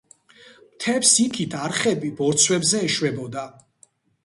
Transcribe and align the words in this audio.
მთებს 0.69 1.11
იქით 1.25 1.53
არხები 1.65 2.11
ბორცვებზე 2.23 2.83
ეშვებოდა. 2.91 3.47